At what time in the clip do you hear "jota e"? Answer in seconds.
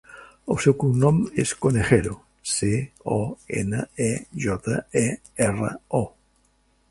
4.47-5.07